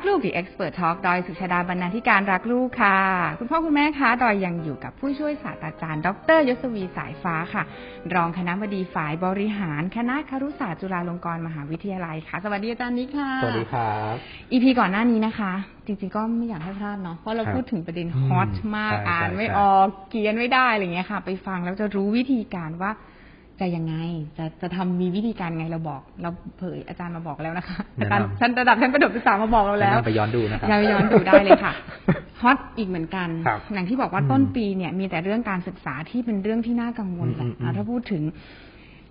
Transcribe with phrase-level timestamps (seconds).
[0.00, 2.98] กลูก The Expert Talk ดอยสุชาดาบรรณาธิการรักลูกค่ะ
[3.38, 7.62] คุณพ่อคุณแม่คะดอยยังอยู่กับผู้ช่วยศาสตราจารย์ ดรยศวีสายฟ้าค่ะ
[8.14, 14.14] รองคณะบดีฝ่ายบริหารคณะครุศาสตร์จุฬาลงกรณ์มหาวิทยาลัยค่ะ สวัสดีอาจารย์นิกค่ะ สวัสดีครับ
[14.52, 15.52] อีพีก่อนหน้านี้นะคะ
[15.86, 22.92] จริงๆก็ไม่อยากให้พลาดเนาะเพราะเราครับพูดถึงประเด็นอืมฮอตมากใช่อ่านใช่ไม่ใช่ออกเขียนไม่ได้อะไรอย่างเงี้ยค่ะ ไปฟังแล้วจะรู้วิธีการว่า
[23.60, 23.94] จะยังไง
[24.38, 31.72] จะจะทำมีวิธีการไงเราบอก เราเผยอาจารย์มาบอกแล้วนะคะอาจารย์ท่านระดับท่านประดบศึกษามาบอกเราแล้วแนะนำไปย้อนดูนะครับเราย้อนดูได้เลยค่ะ
[32.42, 38.22] ฮอตอีกเหมือนกันครับอย่างที่บอกว่าอืมต้นปีเนี่ยมีแต่เรื่องการศึกษาที่เป็นเรื่องที่น่ากังวลแหละอืมอืมอืมอะถ้าพูดถึง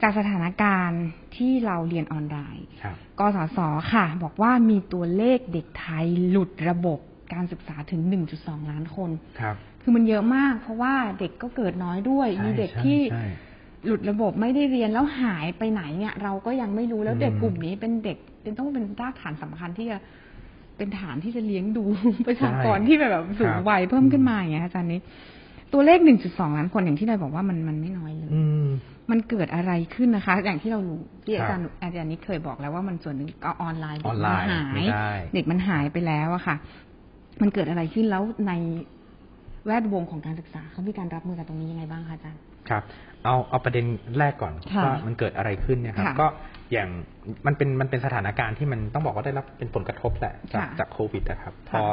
[0.02, 1.03] จากสถานการณ์
[1.38, 3.59] ที่เราเรียนออนไลน์ครับกสศ
[3.94, 7.00] ค่ะ บอกว่ามีตัวเลขเด็กไทยหลุดระบบ
[7.34, 8.02] การศึกษาถึง
[8.38, 13.25] 1.2 ล้านคน ครับ คือมันเยอะมาก เพราะว่าเด็กก็เกิดน้อยด้วยใช่มีเด็กใช่ที่ใช่
[13.85, 19.97] หลุดระบบไม่ได้เรียนแล้วหายไปไหนเนี่ย เราก็ยังไม่รู้แล้วเด็กอืมกลุ่มนี้เป็นเด็ก เป็นต้องเป็นรากฐานสำคัญที่จะ
[20.77, 21.83] เป็นฐานที่จะเลี้ยงดู
[22.27, 25.00] ประชากรที่แบบสูงวัยเพิ่มขึ้นมาอย่างเงี้ยอาจารย์นี้
[25.73, 28.67] ตัวเลข1.2ล้านคนอย่างที่เราบอกว่ามันมันไม่น้อยเลยอืม
[29.11, 36.55] มันเกิดอะไรขึ้นนะคะ อย่างที่เรารู้ที่ครับอาจารย์อาจารย์นี้เคยบอกแล้วว่ามันส่วนหนึ่งก็ออนไลน์ออนไลน์เด็กมันหาไม่ยได้เด็กมันหายไปแล้วอะค่ะ
[37.41, 38.53] มันเกิดอะไรขึ้นแล้วใน
[39.66, 42.83] แวดวงของการศึกษาเขามีการรับมือกับตรงนี้ยังไงบ้างคะอาจารย์ครับ
[43.25, 43.86] เอาเอาประเด็น
[44.20, 46.28] แรกก่อนค่ะว่ามันเกิดอะไรขึ้นเนี่ยครับค่ะก็
[46.72, 46.89] อย่าง
[47.48, 51.84] มันเป็นมันเป็นสถานการณ์ที่มันต้องบอกว่าได้รับเป็นผลกระทบแหละจากค่ะจากโควิดนะครับพค่ะอ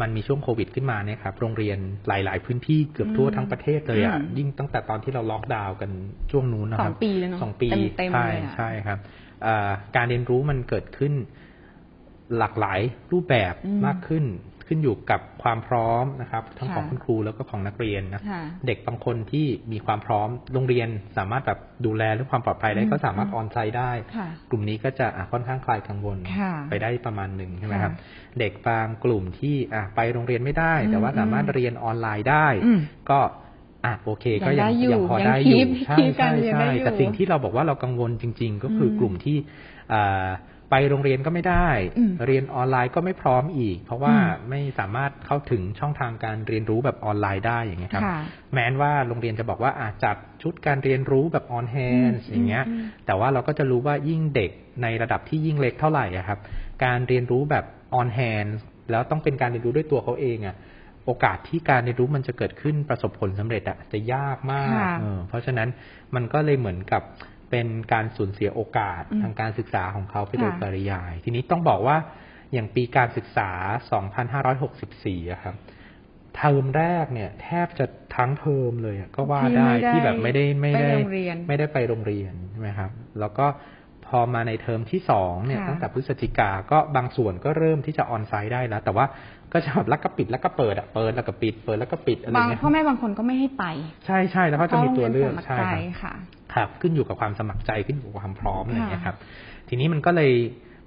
[0.00, 5.90] มันมีช่วงโควิดขึ้นมาเนี่ยครับโรงเรียนหลาย ๆ พื้นที่เกือบทั่วอืมทั้งประเทศเลยอะอืมยิ่งตั้งแต่ตอนที่เราล็อกดาวน์กัน
[6.30, 8.98] ช่วงนู้นนะสคอรังบปีแล้วเนาะสองปีเต็มๆใช่เลยอะใช่ครับ
[9.42, 11.12] เอ่อการเรียนรู้มันเกิดขึ้น
[12.38, 12.80] หลากหลาย
[13.12, 14.24] รูปแบบอืมมากขึ้น
[14.72, 33.18] ขึ้นอยู่กับความพร้อมนะครับ ทั้งค่ะของคุณครูแล้วก็ของนักเรียนนะค่ะเด็กบางคนที่มีความพร้อมโรงเรียนสามารถแบบดูแลเรื่องความปลอดภัยได้อืมก็สามารถอืมออนไซต์ได้ค่ะกลุ่มนี้ก็จะอะค่อนข้างคลายกังวลค่ะไปได้ประมาณหนึ่งใช่ไหมครับค่ะเด็กบางกลุ่มที่อะไปโรงเรียนไม่ได้อืมแต่ว่าสามารถเรียนออนไลน์ได้อืมก็
[33.84, 39.36] อะโอเค ก็ยัยังงได้อยู่ยังพอยังได้อ keep ยู่ใช่ keep การใช่เรียนได้ใช่อยู่แต่สิ่งที่เราบอกว่าเรากังวลจริง ๆ ก็คืออมกลุ่มที่
[39.92, 40.28] อ่า
[40.70, 48.18] ไปโรงเรียนก็ไม่ได้อืมเรียนออนไลน์ก็ไม่พร้อมอีก เพราะว่าอืมไม่สามารถเข้าถึงช่องทางการเรียนรู้แบบออนไลน์ได้อย่างเงี้ยครับค่ะ
[48.52, 54.50] แม้นว่าโรงเรียนจะบอกว่าอาจจัดชุดการเรียนรู้แบบ on-hand อืมอย่างเงี้ยอืมแต่ว่าเราก็จะรู้ว่ายิ่งเด็ก
[54.82, 56.38] ในระดับที่ยิ่งเล็กเท่าไหร่อะครับ
[56.84, 57.64] การเรียนรู้แบบ
[57.94, 58.46] on-hand
[58.90, 60.56] แล้วต้องเป็นการเรียนรู้ด้วยตัวเขาเองอะ
[61.06, 65.68] โอกาสที่การเรียนรู้มันจะเกิดขึ้นประสบผลสำเร็จอะจะยากมากค่ะเออเพราะฉะนั้น
[66.14, 67.02] มันก็เลยเหมือนกับ
[67.50, 71.96] เป็นการสูญเสียโอกาสอืมทางการศึกษาของเขาไปโดยค่ะปริยาย ทีนี้ต้องบอกว่า
[72.52, 73.50] อย่างปีการศึกษา
[74.60, 75.54] 2564อะครับ
[76.36, 82.90] เทอมแรกเนี่ยแทบจะทั้งเทอมเลยอะก็ว่าได้ที่ไม่ได้ที่แบบไม่ได้ไม่ได้ไปโรงเรียนไม่ได้ไปโรงเรียนใช่ไหมครับ
[83.20, 83.46] แล้วก็
[84.06, 89.06] พอมาในเทอมที่สองเนี่ยค่ะตั้งแต่พฤศจิกาก็บางส่วนก็เริ่มที่จะออนไซต์ได้แล้ว แต่ว่า
[89.52, 93.64] ก็จะแบบแล้วก็ปิดแล้วก็เปิดอะเปิดแล้วก็ปิดเปิดแล้วก็ปิดอะไรบางเงี้ยพ่อแม่บางคนก็ไม่ให้ไป
[94.06, 96.14] ใช่ใช่แล้วก็จะมีตัวเลือกพราะใช่โรงครีรับยนสมัครใจค่ะ
[96.54, 99.16] ครับ ขึ้นอยู่กับความสมัครใจขึ้นอยู่กับความพร้อมอะไรอย่างเงี้ยครับ
[99.68, 100.32] ทีนี้มันก็เลย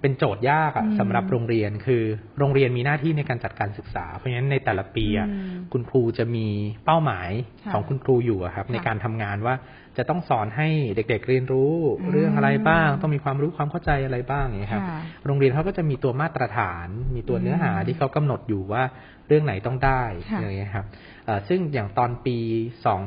[0.04, 2.04] เป็นโจทย์ยากอะอืมสำหรับโรงเรียนคือ
[2.40, 6.48] โรงเรียนมีหน้าที่ในการจัดการศึกษา เพราะฉะนั้นในแต่ละปีอะอืมคุณครูจะมี
[6.86, 7.30] เป้าหมาย
[7.66, 9.56] ค่ะของคุณครูอยู่อะครับค่ะในการทำงานว่า
[9.98, 18.84] จะต้องสอนให้เด็ก ๆ เรียนรู้อืมเรื่องอะไรบ้าง ต้องมีความรู้ความเข้าใจอะไรบ้างอย่างเงี้ยครับค่ะโรงเรียนเขาก็จะมีตัวมาตรฐาน มีตัวเนื้อหาอืมที่เขากำหนดอยู่ว่า
[19.28, 20.86] เรื่องไหนต้องได้ค่ะอย่างเงี้ยครับ
[21.26, 22.38] เอ่อซึ่งอย่างตอนปี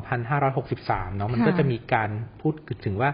[0.01, 2.55] 2563 เนาะมันค่ะก็จะมีการพูด
[2.87, 3.11] ถึงว่า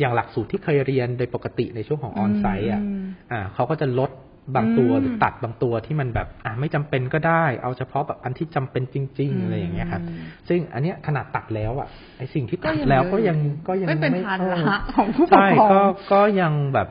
[0.00, 4.10] อย่างหลักสูตรที่เคยเรียนโดยปกติในช่วงของออนไซต์อะมอ่าเขาก็จะลด
[4.56, 15.80] บางตัวอืมหรือตัดบางตัวที่มันแบบอ่าไม่จำเป็นก็ได้ เอาเฉพาะแบบอันที่จำเป็นจริง ๆ อะไรอย่างเงี้ยครับอืมซึ่งอันเนี้ยขนาดตัดแล้วอะไอสิ่งที่ก็ตัดยังแล้วเยอะก็ยังอยู่ก็ยังไม่เป็นภาระของผู้ปกใช่ครองก็
[16.12, 16.88] ก็ยังแบบ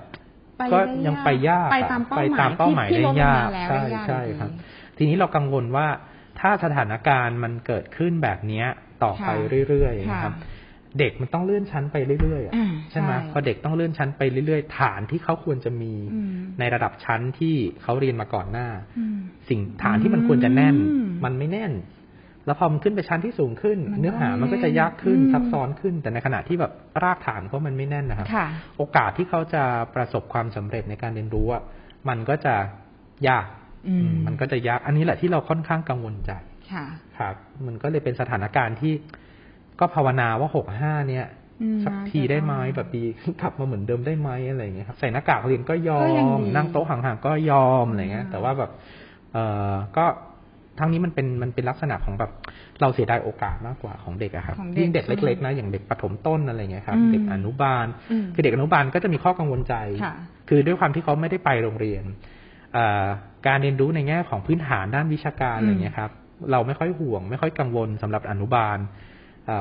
[0.57, 4.51] ไปก็ได้ยังไปยากไปอะตามเป้าไปหมายตามเป้าหมายที่ได้ที่ลงยากมาแล้วใช่ได้ยากใช่อยู่ดีครับ
[4.97, 5.87] ทีนี้เรากังวลว่า
[6.39, 8.65] ถ้าสถานการณ์มันเกิดขึ้นแบบเนี้ย
[9.03, 10.54] ต่อไปค่ะเรื่อยๆนะครับค่ะ
[10.99, 18.67] เด็กมันต้องเลื่อนชั้นไปเรื่อยๆอะอ่าใช่ไหมใช่พอเด็กต้องเลื่อนชั้นไปเรื่อยๆ ฐานที่เขาควรจะมีอืมในระดับชั้นที่เขาเรียนมาก่อนหน้า
[18.99, 19.17] อืม
[19.49, 21.73] สิ่งฐานที่มันควรจะแน่นอืมมันไม่แน่น
[22.45, 26.71] แล้วพอมันขึ้นไปชั้นที่สูงขึ้นมันก็เนื้อหามันก็ไม่จะแน่นยากขึ้นอืมซับซ้อนขึ้น แต่ในขณะที่แบบ
[27.03, 29.63] รากฐานเขามันไม่แน่นนะครับค่ะโอกาสที่เขาจะ
[29.95, 31.61] ประสบความสำเร็จในการเรียนรู้อะ
[32.09, 32.55] มันก็จะ
[33.27, 33.45] ยาก
[33.87, 36.31] อืมมันก็จะยาก อันนี้แหละที่เราค่อนข้างกังวลใจ
[36.71, 36.85] ค่ะ
[37.17, 38.93] ครับ มันก็เลยเป็นสถานการณ์ที่
[39.79, 41.25] ก็ภาวนาว่าหกห้าเนี่ย
[41.61, 43.03] อืมสักทีได้ไหมน่าจะแบบดี
[43.41, 48.71] กลับมาเหมือนเดิมได้ไหมอะไรอย่างเงี้ยครับใส่หน้ากากเรียนก็ยอก็ยังมดีนั่งโต๊ะห่างๆก็ยอมอะไรเงี้ยอืมแต่ว่าแบบ
[49.33, 49.37] เอ
[49.71, 50.05] อก็
[50.79, 52.31] ทั้งนี้มันเป็นมันเป็นลักษณะของแบบ
[52.81, 60.13] เราเสียดายโอกาสมากกว่าของเด็กอะครับของเด็กยิ่งเด็กใช่ไหมเล็กๆนะอย่างเด็กประถมต้นอะไรเงี้ยครับอืมเด็กอนุบาลอืมคือเด็กอนุบาลก็จะมีข้อกังวลใจค่ะ
[60.49, 62.03] คือด้วยความที่เขาไม่ได้ไปโรงเรียน
[62.73, 63.05] เอ่อ
[63.47, 66.11] การเรียนรู้ในแง่ของพื้นฐานด้านวิชาการอะไรเงี้ยครับ
[66.51, 68.77] เราไม่ค่อยห่วง ไม่ค่อยกังวลสำหรับอนุบาล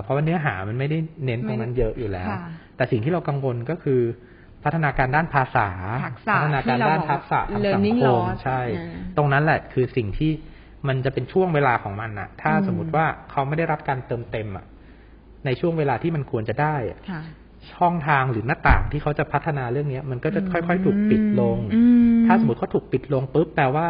[0.02, 2.28] เพราะว่าเนื้อหามันไม่ได้เน้นตรงนั้นเยอะอยู่แล้ว
[2.76, 4.00] แต่สิ่งที่เรากังวลก็คือ
[4.64, 5.68] พัฒนาการด้านภาษา
[6.36, 8.60] พัฒนาการด้านทักษะทางสังคมใช่
[9.16, 10.32] ตรงนั้นแหละคือสิ่งที่
[10.88, 14.64] มันจะเป็นช่วงเวลาของมันอะถ้าสมมติว่าเขาไม่ได้รับการเติมเต็มอะ
[15.46, 16.76] ในช่วงเวลาที่มันควรจะได้
[17.74, 21.58] ช่องทางหรือหน้าต่างที่เขาจะพัฒนาเรื่องนี้มันก็จะค่อย ๆ ถูกปิดลง
[22.26, 23.88] ถ้าสมมติเขาถูกปิดลงปุ๊บแปลว่า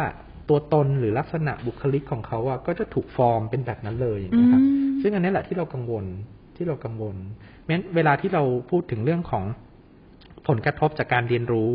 [0.49, 4.61] ตัวตนหรือลักษณะบุคลิกของเขาอะก็จะถูกฟอร์มเป็นแบบนั้นเลยนะครับ
[5.01, 6.05] ซึ่งอันนี้แหละที่เรากังวล
[6.55, 7.15] ที่เรากังวล
[7.61, 9.43] เพราะฉะนั้นเวลาที่เราพูดถึงเรื่องของ
[10.47, 11.73] ผลกระทบจากการเรียนรู้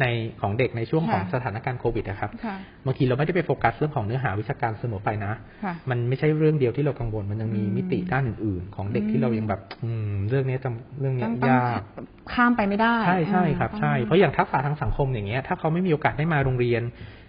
[0.00, 0.06] ใน
[0.40, 2.30] ของเด็กในช่วงของสถานการณ์โควิดนะครับ
[2.86, 5.32] บางทีเราไม่ได้ไปโฟกัสเรื่องของเนื้อหาวิชาการเสมอไปนะ
[5.90, 11.80] มันไม่ใช่เรื่องเดียวที่เรากังวล มันยังมีมิติด้านอื่น ๆ ของเด็กที่เรายังแบบ อืม เรื่องนี้จำเรื่องนี้ยาก
[12.32, 16.82] ข้ามไปไม่ได้ ใช่ใช่ครับใช่เพราะอย่างทักษะทางสังคมอย่างเงี้ยถ้าเขาไม่มีโอกาสได้มาโรงเรียน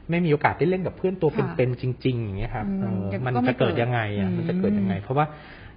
[0.09, 2.65] ไม่มีโอกาสได้เล่นกับเพื่อนตัวเป็นๆจริง ๆ อย่างเงี้ยครับ
[3.25, 5.25] มันจะเกิดยังไงอะมันจะเกิดยังไง เพราะว่า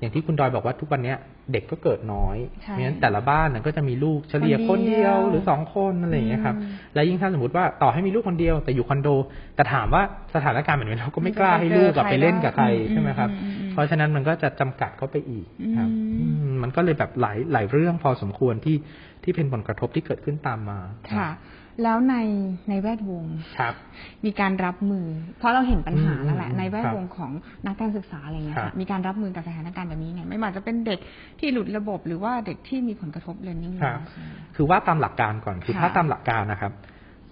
[0.01, 1.15] อย่างที่คุณดอยบอกว่าทุกวันนี้
[1.53, 6.57] เด็กก็เกิดน้อยเพราะฉะนั้นแต่ละบ้านก็จะมีลูกเฉลี่ยคนเดียวหรือสองคนอะไรอย่างเงี้ยครับ
[6.95, 9.09] และยิ่งถ้าสมมติว่าต่อให้มีลูกคนเดียวแต่อยู่คอนโด
[9.57, 10.03] แต่ถามว่า
[10.35, 13.31] สถานการณ์แบบนี้เราก็ไม่กล้าให้ลูกกับไปเล่นกับใครใช่ไหมครับ
[13.77, 15.47] เพราะฉะนั้นมันก็จะจำกัดเขาไปอีก
[15.77, 15.89] ครับ
[16.63, 18.77] มันก็เลยแบบหลายหลายเรื่องพอสมควรที่
[19.25, 20.79] ที่เป็นผลกระทบที่เกิดขึ้นตามมา
[21.17, 21.31] ค่ะ
[21.83, 22.17] แล้วใน
[22.69, 23.25] ในแวดวง
[23.59, 23.75] ครับ
[24.25, 25.07] มีการรับมือ
[25.39, 27.33] เพราะเราเห็นปัญหาแล้วแหละ ในแวดวงของ
[27.67, 31.01] นักการศึกษาอะไรเงี้ยค่ะมีการรับมือกับสถานการณ์แบบนี้ไงไม่ว่าจะเป็นเด็ก
[31.41, 34.01] ที่หลุดระบบหรือว่าเด็กที่มีผลกระทบเรียนนี่ครับ
[34.57, 36.73] คือว่าตามหลักการก่อนคือถ้าตามหลักการนะครับ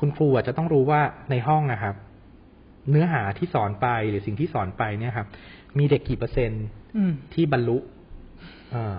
[0.00, 1.00] คุณครูจะต้องรู้ว่า
[1.30, 1.94] ในห้องนะครับ
[2.90, 5.28] เนื้อหาที่สอนไปหรือสิ่งที่สอนไปเนี่ยครับ
[5.78, 6.64] มีเด็กกี่เปอร์เซ็นต์
[7.34, 7.78] ที่บรรลุ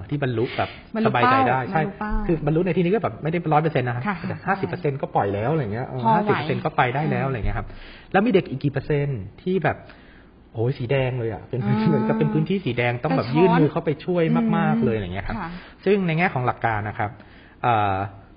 [0.09, 0.69] ที่บรรลุแบบ
[1.05, 1.81] สบายใจได้ใช่
[2.27, 4.03] คือบรรลุในที่นี้ก็แบบไม่ได้ร้อยเปอร์เซ็นต์นะครับ
[4.47, 7.67] ห้าสิบเปอร์เซ็นก็ปล่อยแล้วอะไรเงี้ยห้าสิบเปอร์เซ็นก็ไปได้แล้วอะไรเงี้ยครับ
[8.11, 9.77] แล้วมีเด็กอีกกี่เปอร์เซ็นต์ที่แบบ
[10.53, 14.23] โอ้ยสีแดงเลยอะเป็นเหมือนกับเป็นพื้นที่สีแดงต้องแบบยื่นมือเข้าไปช่วย
[14.57, 15.37] มาก ๆเลยอะไรเงี้ยครับ
[15.85, 17.11] ซึ่งในแง่ของหลักการนะครับ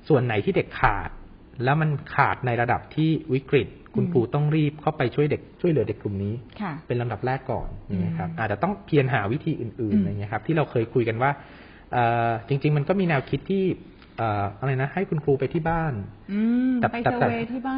[0.08, 1.11] ส่วนไหนที่เด็กขาด
[1.64, 6.35] แล้วมันขาดในระดับที่วิกฤต คุณครูต้องรีบเข้าไปช่วยเด็กช่วยเหลือเด็กกลุ่มนี้
[6.87, 7.69] เป็นลำดับแรกก่อน
[8.05, 11.31] นะครับอาจจะต้องเพียรหาวิธีอื่นๆอะไรเงี้ยครับ ที่เราเคยคุยกันว่า
[12.49, 13.64] จริง ๆ มันก็มีแนวคิดที่
[14.58, 15.93] อะไรนะ ให้คุณครูไปที่บ้าน
[16.81, 17.29] แต่แต่แต่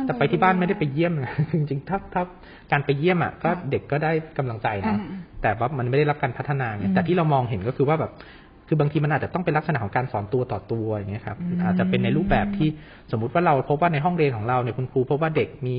[0.07, 1.13] แต่ไปที่บ้านไม่ได้ไปเยี่ยม
[1.53, 2.23] จริงๆถ้าถ้า
[2.73, 4.97] การไปเยี่ยมอะก็เด็กก็ได้กำลังใจนะ
[5.43, 8.13] แต่ว่ามันไม่ได้รับการพัฒนาไงแต่ที่เรามองเห็นก็คือว่าแบบ
[8.73, 12.69] คือบางทีมันอาจจะต้องเป็นลักษณะของการสอนตัวต่อตัวอย่างเงี้ยครับ อาจจะเป็นในรูปแบบที่
[13.13, 15.79] สมมุติว่าเราพบว่าในห้องเรียนของเราเนี่ยคุณครูพบว่าเด็กมี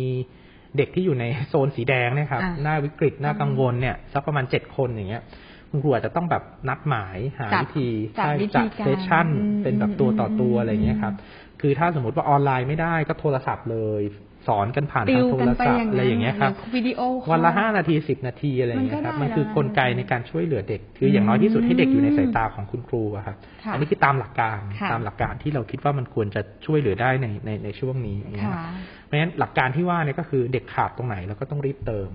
[0.77, 5.23] เด็กที่อยู่ในโซนสีแดงเนี่ยครับหน้าวิกฤตหน้ากังวลเนี่ยสักประมาณเจ็ดคนอย่างเงี้ย
[5.69, 9.27] คุณครูอาจจะต้องแบบนัดหมายหาวิธีใช่จัดเซสชั่น
[9.63, 11.13] เป็นแบบตัวต่อตัวอะไรอย่างเงี้ยครับ
[11.61, 14.01] คือถ้าสมมติว่าออนไลน์ไม่ได้ก็โทรศัพท์เลย
[14.47, 17.01] สอนกันผ่านทางโทรศัพท์อะไรอย่างเงี้ยครับวิดีโอ
[17.31, 23.38] วันละห้านาทีสิบนาทีอะไรอย่างเงี้ยครับมันคือกลไกในการช่วยเหลือเด็ก คืออย่างน้อยที่สุดให้เด็กอยู่ในสายตาของคุณครูครับ
[23.73, 24.59] อันนี้คือตามหลักการ
[24.91, 32.09] ตามหลักการที่เราคิดว่ามันควรจะช่วยเหลือได้ในในในช่วงนี้เพราะฉะนั้นหลักการที่ว่าเนี่ยก็คือเด็กขาดตรงไหนเราก็ต้องรีบเติม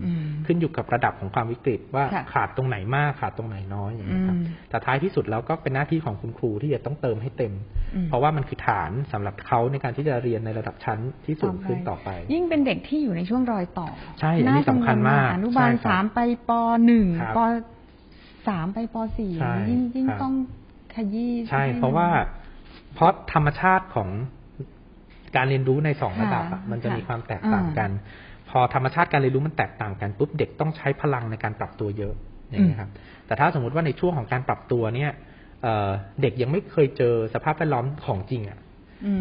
[0.47, 4.37] ขึ้นอยู่กับระดับของความวิกฤตว่าขาดตรงไหนมากขาดตรงไหนน้อยอย่างนี้ครับ
[4.71, 7.53] แต่ท้ายที่สุดแล้วก็เป็นหน้าที่ของคุณครูที่จะต้องเติมให้เต็ม
[8.09, 13.89] เพราะว่ามันคือฐานสำหรับเขาในการที่จะเรียนในระดับชั้นที่สูงขึ้นต่อไปยิ่งเป็นเด็กที่อยู่ในช่วงรอยต่อ
[14.21, 16.19] ใช่อันนี้สำคัญมากอนุบาลสามไป
[16.49, 16.51] ป
[16.87, 17.07] หนึ่ง
[17.37, 17.39] ป
[18.49, 19.33] สามไปปสี่
[19.69, 20.35] ยิ่งยิ่งต้อง
[20.95, 22.09] ขยี้ใช่ เพราะว่า
[22.95, 24.09] เพราะธรรมชาติของ
[25.37, 27.91] การเรียนรู้ในสองระดับมันจะมีความแตกต่างกัน
[28.51, 32.15] พอธรรมชาติการเรียนรู้มันแตกต่างกันปุ๊บเด็กต้องใช้พลังในการปรับตัวเยอะ
[32.51, 32.91] อย่างนี้ครับ
[33.27, 35.13] แต่ถ้าสมมุติว่าในช่วงของการปรับตัวเนี่ย
[36.23, 38.59] เด็กยังไม่เคยเจอสภาพแวดล้อมของจริงอะ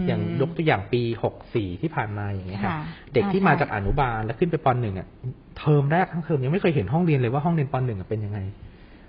[0.08, 2.76] อย่างยกตัวอย่างปีหกสี่ที่ผ่านมาอย่างเงี้ยครับ
[3.14, 5.08] เด็กที่มาจากอนุบาลแล้วขึ้นไปปหนึ่งอะ
[5.60, 8.40] เทอมแรกทั้งเทอมยังไม่เคยเห็นห้องเรียนเลยว่าห้องเรียนปหนึ่งเป็นยังไง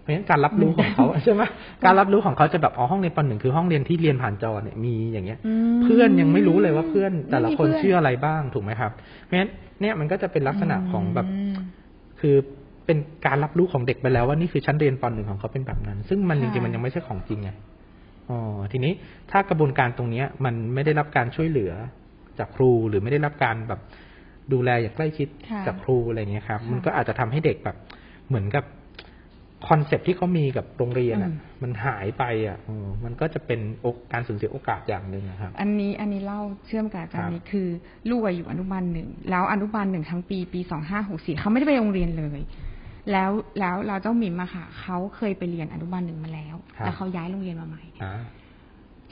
[0.06, 1.42] ราะฉะนั้นการรับรู้ของเขาใช่ไหม
[1.84, 5.38] การรับรู้ของเขาจะแบบอ๋อห้องเรียนปหนึ่งคือห้องเรียนที่เรียนผ่านจอเนี่ยมีอย่างเงี้ย
[5.82, 8.92] เพื่อนยังไม่รู้เลยว่าเพื่อนแต่ละคนชื่ออะไรบ้างถูกไหมครับ
[9.22, 11.26] เพราะฉะนั้นเนี่ยมันก็จะเป็นลักษณะของแบบ
[12.20, 12.36] คือ
[12.86, 17.50] เป็นการรับรู้ของเด็กไปแล้วว่านี่คือชั้นเรียนปหนึ่งของเขาเป็นแบบนั้น ซึ่งมันจริงๆมันยังไม่ใช่ของจริงไง
[18.30, 18.38] อ๋อ
[18.72, 18.92] ทีนี้
[19.30, 21.72] ถ้ากระบวนการตรงเนี้ย มันไม่ได้รับการช่วยเหลือ
[22.38, 23.80] จากครูหรือไม่ได้รับการแบบ
[24.52, 25.28] ดูแลอย่างใกล้ชิด
[25.66, 27.76] จากครูอะไรเงี้ยครับ มันก็อาจจะทำให้เด็กแบบ
[28.28, 28.64] เหมือนกับ
[29.68, 32.58] คอนเซปที่เขามีกับโรงเรียนอะ มันหายไปอะ
[33.04, 33.60] มันก็จะเป็น
[34.12, 37.68] การสูญเสียโอกาสอย่างหนึ่งนะครับ อันนี้อันนี้เล่าเชื่อมกับอาจารย์นี้คือ
[38.10, 42.40] ลูกอยู่อนุบาลหนึ่งแล้วอนุบาลหนึ่งทั้งปีปีสองห้าหกสี่เขาไม่ได้ไปโรงเรียนเลย
[43.12, 47.82] แล้วแล้วเราเจ้าหมิมอะค่ะเขาเคยไปเรียนอนุบาลหนึ่งมาแล้ว แล้วเขาย้ายโรงเรียนมาใหม่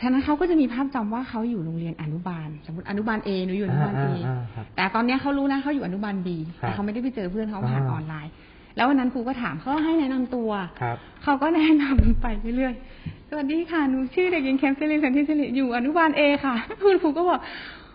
[0.00, 8.32] ฉะนั้นเขาก็จะมีภาพจำว่าเขาอยู่โรงเรียนอนุบาล สมมติอนุบาลเอหนูอยู่อนุบาลเออ่าอ่าครับแต่ตอนเนี้ยเขารู้นะเขาอยู่อนุบาลบีครับแต่เขาไม่ได้ไปเจอเพื่อนเขาผ่านอ่าออนไลน์
[8.76, 17.40] แล้ววันนั้นครูก็ถามเขาก็ให้แนะนำตัวครับเขาก็แนะนำไปเรื่อยๆสวัสดีค่ะหนูชื่อเด็กหญิงแคมเซลินสันติสิริอยู่อนุบาลเอค่ะคุณครูก็บอก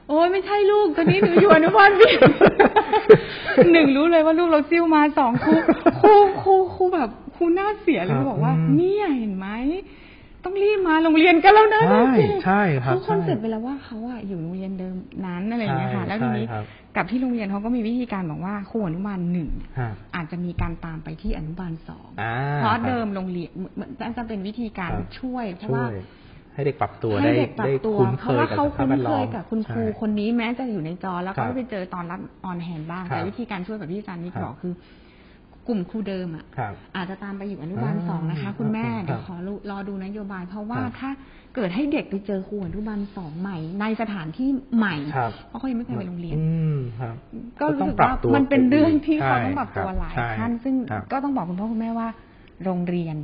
[0.10, 2.10] โอ้ยไม่ใช่ลูกตอนนี้หนูอยู่อนุบาลบี
[3.72, 5.54] หนึ่งรู้เลยว่าลูกเราซิ่วมาสองครู
[6.01, 9.48] ครูครูครูแบบครูหน้าเสียเลยครับบอกว่าอืมเนี่ยเห็นไหม
[10.44, 16.63] ต้องรีบมาโรงเรียนกันแล้วนะใช่จริงใช่ครับเขา concept ใช่ไปแล้วว่าเขาอะอยู่โรงเรียนเดิมนั้นอะไรอย่างเงี้ยค่ะใช่แล้วทีนี้ใช่ครับ
[16.96, 19.50] กับที่โรงเรียนเขาก็มีวิธีการบอกว่าครูอนุบาลหนึ่ง
[19.80, 25.89] ฮะอาจจะมีการตามไปที่อนุบาลสองอ่าเพราะคบเดิมโรงเรียนเหมือนจะเป็นวิธีการครับช่วยเพราะช่วว่าย
[26.60, 34.74] ให้เด็กปรับตัวให้ได้เด็กปรับได้ตัว คุ้นเพเคราะยว่ากับเขาสภาคุ้พนแวดเคล้อยมกับคุณครูใช่ คนนี้แม้จะอยู่ในจอแล้วครัก็บไปเจอตอนรับออนแฮนบ้าง ครับแต่วิธีการช่วยแบบที่อาจารย์นิกครับ บอกคือ
[35.68, 41.10] กลุ่มครูเดิมอะ ครับ อาจจะตามไปอยู่อนุบาลอ่าสองนะคะ คุณแม่ครับเดี๋ยวขอรรอดูนโยบาย เพราะว่าครับถ้า
[41.56, 47.16] เกิดให้เด็กไปเจอครูอนุบาลสองใหม่ ในสถานที่ใหม่ครับ เพราะเขายังไม่เคยไปโรงเรียน อืมครับ
[47.60, 52.08] ก็รู้สึกก็ต้องปรับว่าตัวมันเป็นเรื่องที่ใช่เขาต้องปรับตัวครับหลายใช่ท่านซึ่งครับก็ต้องบอกคุณพ่อคุณแม่ว่า
[52.63, 53.18] โรงเรียน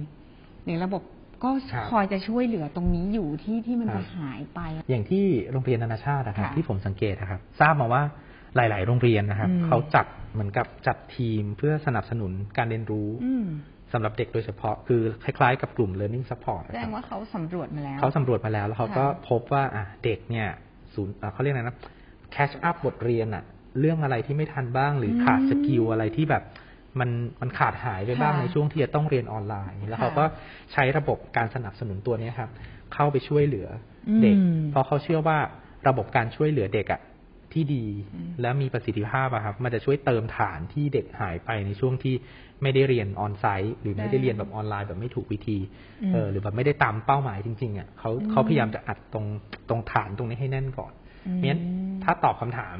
[0.65, 1.01] หรือระบบ
[1.45, 4.59] ก็ครับคอยจะช่วยเหลือตรงนี้อยู่ที่ที่มันครัจะบหายไป
[4.89, 8.03] อย่างที่โรงเรียนนานาชาตินะครับค่ะที่ผมสังเกตนะครับ ทราบมาว่า
[8.55, 13.45] หลาย ๆ โรงเรียนนะครับอืมเขาจัดเหมือนกับจัดทีมเพื่อสนับสนุนการเรียนรู้อืม
[13.93, 20.47] สำหรับเด็กโดยเฉพาะคือคล้าย ๆ กับกลุ่ม learning support แสนะดครังบว่าเขาสำรวจมาแล้วเขาสำรวจมาแล้วแล้วเขาก็ค่ะพบว่าอะเด็กเนี่ย
[20.93, 21.77] ศูนย์อะเขาเรียกอะไรนะ
[22.35, 23.43] catch up บทเรียนอะ
[23.79, 26.43] เรื่องอะไรที่ไม่ทันบ้าง หรือขาด skill อะไรที่แบบ
[26.99, 27.09] มัน
[27.41, 30.25] มันขาดหายไปบ้างค่ะในช่วงที่จะต้องเรียนออนไลน์ แล้วค่ะเขาก็
[30.73, 32.49] ใช้ระบบการสนับสนุนตัวเนี้ยครับ
[32.93, 33.67] เข้าไปช่วยเหลือ
[34.09, 35.37] อเด็กอืมเพราะเขาเชื่อว่า
[35.87, 37.01] ระบบการช่วยเหลือเด็กอะ
[37.53, 42.15] ที่ดีอืมและมีประสิทธิภาพอะครับมันจะช่วยเติมฐานที่เด็กหายไปในช่วงที่
[42.61, 45.57] ไม่ได้เรียนออนไซต์หรือไม่ได้เรียนแบบออนไลน์แบบไม่ถูกวิธี
[46.03, 49.25] อืมเออหรือแบบไม่ได้ตามเป้าหมายจริงๆอะเขาอืมเขาพยายามจะอัดตรง
[49.69, 50.93] ตรงฐานตรงนี้ให้แน่นก่อน
[51.27, 51.61] อืมเพราะฉะนั้น
[52.03, 52.77] ถ้าตอบคำถาม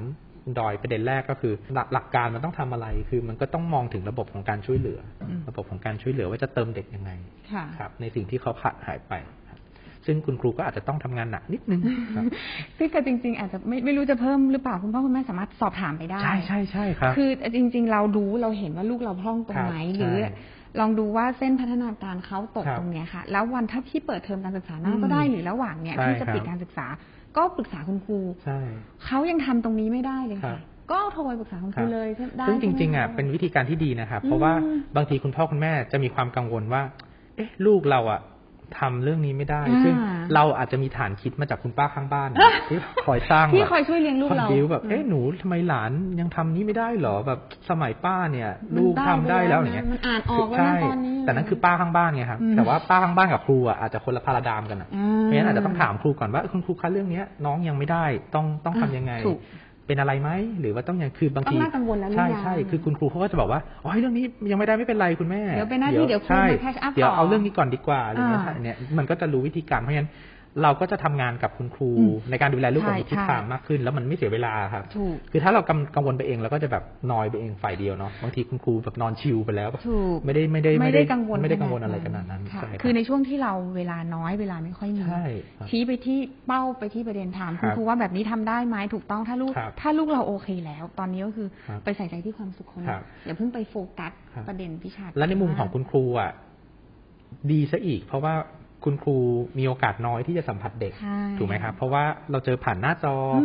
[0.59, 7.11] ดอยประเด็นแรกก็คือหลักหลักการมันต้องทำอะไร คือมันก็ต้องมองถึงระบบของการช่วยเหลืออมระบบของการช่วยเหลือว่าจะเติมเด็กยังไง
[7.51, 9.13] ค่ะครับ ในสิ่งที่เขาขาดหายไป
[9.49, 9.59] ครับ
[10.05, 11.81] ซึ่งคุณครูก็อาจจะต้องทำงานหนักนิดนึง
[12.15, 12.23] ครับ
[12.77, 20.33] ซึ่งก็จริง ๆ อาจจะไม่ไม่รู้จะเพิ่มหรือเปล่าคุณพ่อคุณแม่สามารถสอบถามไปได้ ใช่ใช่ใช่ครับ คือจริง ๆ เราดูเราเห็นว่าลูกเราพร่องตรงไหนครับหรือใช่
[20.79, 26.85] ลองดูว่าเส้นพัฒนาการเขาตกครับตรงเนี้ยค่ะ แล้ววันถ้าที่เปิดเทอมการศึกษาหน้าอืมก็ได้หรือระหว่างเนี้ยใช่ที่จะครับปิดการศึกษา
[27.37, 28.59] ก็ปรึกษาคุณครูใช่
[29.05, 30.59] เขายังทำตรงนี้ไม่ได้เลยครัค่ะบ
[30.91, 34.53] ก็โทรไปปรึกษาคุณครูเลยได้ซึ่งจริงใช่ไหมๆอะคะเป็นวิธีการที่ดีนะครับอืมเพราะว่า
[34.95, 36.81] บางทีคุณพ่อคุณแม่จะมีความกังวลว่า
[37.35, 38.21] เอ๊ะ ลูกเราอะ
[38.79, 39.95] ทำเรื่องนี้ไม่ได้อ่าซึ่ง
[40.33, 58.05] เราอาจจะมีฐานคิดมาจากคุณป้าข้างบ้านนะที่คอยสร้างที่แบบคอยช่วยเลี้ยงลูกคอนเราดิวแบบอืมเอ๊ะหนูทำไมหลานยังทำนี้ไม่ได้เหรอแบบสมัยป้าเนี่ยมันลูกได้ทำได้ไปแล้วแล้วอย่างเงี้ยนะมันอ่านออกแล้วนะใช่ตอนนี้แต่นั่นคือป้าข้างบ้านไงครับอืมแต่ว่าป้าข้างบ้านกับครูอะอาจจะคนละพาราดามกันอะอ่าเพราะฉะนั้นอาจจะต้องถามครูก่อนว่าคุณครูคะเรื่องเนี้ยน้องยังไม่ได้
[58.35, 59.39] ต้องต้องทำยังไงถูก
[59.87, 70.09] เป็นอะไรไหมหรือว่าต้องยังคือบางทีต้องน่ากังวลแล้วหรือใช่ยังใช่คือคุณครูเขาก็จะบอกว่าอ๋อเรื่องนี้ยังไม่ได้ไม่เป็นไรคุณแม่เดี๋ยวเป็นหน้าที่เดี๋ยวครูใช่มา catch up เดี๋ยวต่อเอาเรื่องนี้ก่อนดีกว่าอะไรเงี้ยอ่าเนี่ยมันก็จะรู้วิธีการเพราะฉะนั้น
[70.63, 85.25] เราก็จะทำงานกับคุณครูอืมในการดูแลลูกแบบใช่มีทิศทางมากขึ้น แล้วมันไม่เสียเวลาครับถูกคือถ้าเรากังกังวลไปเองเราก็จะแบบนอยไปเองฝ่ายเดียวเนาะบางทีคุณครูแบบนอนชิลไปแล้วถูกไม่ได้ไม่ได้ไม่ได้กังวลไม่ได้กังวลอะไรขนาดนั้นค่ะใช่รับคือในช่วงที่เราเวลาน้อยเวลาไม่ค่อยมีใช่
[85.57, 96.31] ครับชี้ไปที่เป้าไปที่ประเด็นถามคคุรัณบครูว่าแบบนี้ทำได้ไหมถูกต้องถ้าลูกครับถ้าลูกเราโอเคแล้ว ตอนนี้ก็คือครับไปใส่ใจที่ความสุขเขาครับอย่าเพิ่งไปโฟกัสครับประเด็นวิชาและในมุมของคุณครูอะ
[97.51, 98.33] ดีซะอีก เพราะว่า
[98.85, 99.17] คุณครู
[99.57, 103.41] มีโอกาสน้อยที่จะสัมผัสเด็กใช่ถูกไหมครับ เพราะว่าเราเจอผ่านหน้าจออม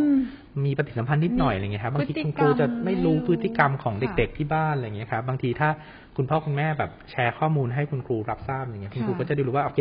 [0.64, 5.68] มีปฏิสัมพันธ์นิดหน่อยอะไรเงี้ยครับบางทีพฤติคุณกครรมรูจะไม่รู้ไม่รู้พฤติกรรมของค่ะเด็ก ๆที่บ้านอะไรเงี้ยครับบางทีถ้า
[6.16, 9.80] คุณพ่อคุณแม่แบบแชร์ข้อมูลให้คุณครูรับทราบอย่างเงี้ยคุณครูค่ะก็จะได้รู้ว่าโอเค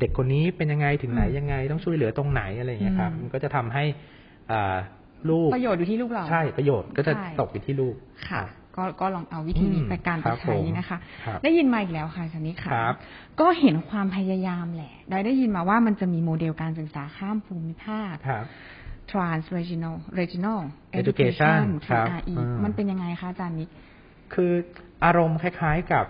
[0.00, 3.84] เด็กคนนี้เป็นยังไงถึงไหนอืมยังไง ต้องช่วยเหลือตรงไหนอะไรเงี้ยครับอืมมันก็จะทำให้
[4.50, 4.76] อ่า
[5.30, 7.94] ลูกประโยชน์อยู่ที่ลูกเราใช่ประโยชน์ก็จะใช่ตกอยู่ที่ลูก
[8.28, 8.42] ค่ะ
[8.78, 12.94] ก็ก็ลองเอาวิธีนี้อืมไปการคไปรับใช้ผมนะคะครับได้ยินมาอีกแล้วค่ะสันนิค่ะครับ
[13.40, 18.44] ก็เห็นความพยายามแหละได้ได้ยินมาว่ามันจะมีโมเดลการศึกษาข้ามภูมิภาคครับ
[19.10, 20.60] trans regional regional
[21.00, 23.68] Education ครับ TRE อืมมันเป็นยังไงคะอาจารย์นิก
[24.34, 24.52] คือ
[25.04, 26.06] อารมณ์คล้าย ๆกับ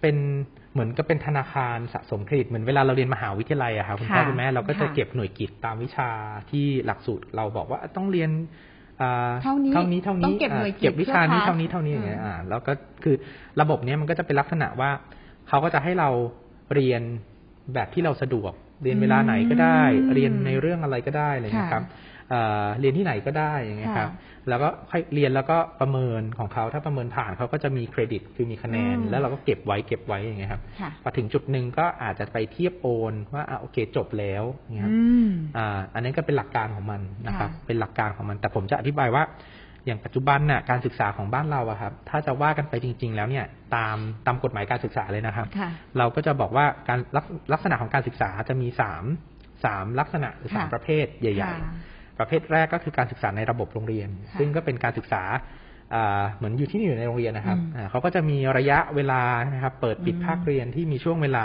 [0.00, 0.16] เป็น
[0.72, 6.10] เหมือนกับเป็นธนาคารสะสมเครดิตเหมือนเวลาเราเรียนมหาวิทยาลัยอะครับคุณพ่อค่ะคุณแม่เราก็จะค่ะเก็บหน่วยกิตตามวิชา
[6.50, 8.40] ที่หลักสูตรเราบอกว่าต้องเรียนอ่า
[9.42, 12.72] เท่านี้เท่านี้เท่าต้อนี้งเก็บหน่วยอ่ากิตเก็บวิชานี้เพื่อเท่านี้ pass เท่านี้อย่างเงี้ยอืมอ่า แล้วก็
[13.04, 13.16] คือ
[13.60, 14.90] ระบบเนี้ยมันก็จะเป็นลักษณะว่า
[15.48, 16.08] เขาก็จะให้เรา
[16.74, 17.02] เรียน
[17.74, 24.10] แบบที่เราสะดวก เรียนเวลาไหนก็ได้อืมเรียนในเรื่องอะไรก็ได้อะไรอย่างเงี้ยครับค่ะ เอ่อเรียนที่ไหนก็ได้อย่างเงี้ยครับ
[24.48, 39.24] แล้วก็ค่อยเรียนแล้วก็ประเมินของเขาถ้าประเมินผ่านเขาก็จะมีเครดิตคือมีคะแนนอืมแล้วเราก็เก็บไว้เก็บไว้อย่างเงี้ยครับค่ะพอถึงจุดหนึ่งก็อาจจะไปเทียบโอนว่าอะโอเคจบแล้วอย่างเงี้ยครับอืมอ่าอันนี้ก็เป็นหลักการของมันนะครับค่ะเป็นหลักการของมัน แต่ผมจะอธิบายว่า
[39.86, 43.44] อย่างปัจจุบันน่ะการศึกษาของบ้านเราอะครับ ถ้าจะว่ากันไปจริง ๆ แล้วเนี่ย
[43.76, 49.04] ตามตามกฎหมายการศึกษาเลยนะครับค่ะเราก็จะบอกว่าการลักลักษณะของการศึกษาจะมีสาม
[49.64, 55.22] สามลักษณะหรือสามค่ะประเภทใหญ่ค่ะๆ ประเภทแรกก็คือการศึกษาในระบบโรงเรียนค่ะซึ่งก็เป็นการศึกษา
[55.94, 61.44] อ่าเหมือนอยู่ที่นี่อยู่ในโรงเรียนนะครับอืมอ่าเขาก็จะมีระยะเวลานะครับ เปิดปิดอืมภาคเรียนที่มีช่วงเวลา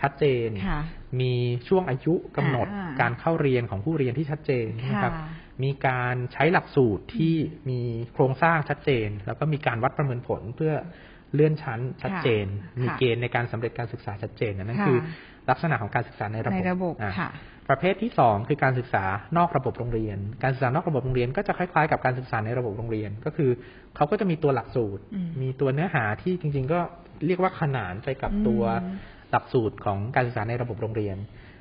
[0.00, 0.80] ชัดเจนค่ะ
[1.20, 1.32] มี
[1.68, 7.34] ช่วงอายุกำหนดอ่าการเข้าเรียนของผู้เรียนที่ชัดเจนนะครับค่ะมีการใช้หลักสูตรที่
[7.70, 7.80] มี
[8.12, 10.74] โครงสร้างชัดเจน แล้วก็มีการวัดประเมินผลเพื่อ
[11.34, 14.98] เลื่อนชั้นชัดเจนค่ะมีเกณฑ์ในการสำเร็จการศึกษาชัดเจนนั่นค่ะคือ
[15.50, 17.30] ลักษณะของการศึกษาในระในบบระบบอะค่ะ
[17.70, 19.04] ประเภทที่สองคือการศึกษา
[19.36, 23.50] นอกระบบโรงเรียน การศึกษานอกระบบโรงเรียนก็จะคล้ายๆ กับการศึกษาในระบบโรงเรียน ก็คือ
[23.96, 26.80] เขาก็จะมีตัวหลักสูตรอืมมีตัวเนื้อหาที่จริง ๆ ก็
[27.26, 28.96] เรียกว่าขนานไปกับตัวอืม
[29.30, 31.16] หลักสูตรของการศึกษาในระบบโรงเรียน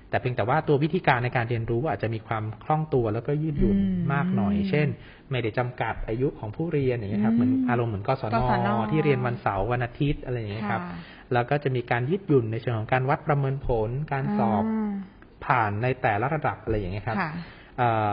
[0.09, 4.87] แต่เพียงแต่ว่าตัววิธีการในการเรียนรู้อาจจะมีความคล่องตัวแล้วก็ยืดหยุ่นอืมมากหน่อย เช่น
[5.31, 10.97] ไม่ได้จำกัดอายุของผู้เรียนอย่างเงี้ยครับอืมเหมือนอารมณ์เหมือนกศนกศนที่เรียนวันเสาร์วันอาทิตย์อะไรอย่างเงี้ยครับค่ะ
[11.33, 17.31] แล้วก็จะมีการยืดหยุ่นในเชิงของการวัดประเมินผล การสอบา ผ่านในแต่ละระดับอะไรอย่างเงี้ยครับค่ะ
[17.77, 18.11] เอ่อ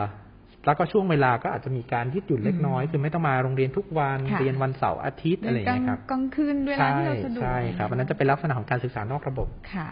[0.66, 9.88] แล้วก็ช่วงเวลาก็อาจจะมีการยืดหยุ่นเล็กน้อยอืมคือไม่ต้องมาโรงเรียนทุกวันค่ะเรียนวันเสาร์อาทิตย์อะไรอย่างกลางเงี้ยครับกลางคืนเวลาใช่ที่เราสะดวกใช่ครับอันนั้นจะเป็นลักษณะของการศึกษานอกระบบค่ะ